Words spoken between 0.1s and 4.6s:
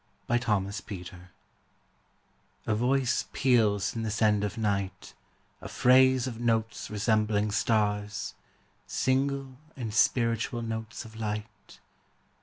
A THRUSH BEFORE DAWN A voice peals in this end of